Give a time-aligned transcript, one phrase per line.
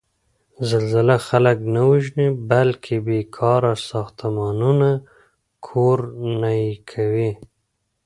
[0.69, 4.89] زلزله خلک نه وژني، بلکې بېکاره ساختمانونه
[5.67, 7.31] کورنه یې کوي.